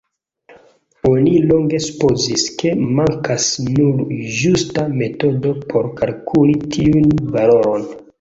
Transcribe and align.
Oni 1.07 1.33
longe 1.49 1.81
supozis, 1.87 2.45
ke 2.61 2.71
mankas 2.99 3.45
nur 3.75 4.01
ĝusta 4.39 4.87
metodo 5.03 5.53
por 5.75 5.91
kalkuli 6.01 6.57
tiun 6.77 7.07
valoron. 7.37 7.87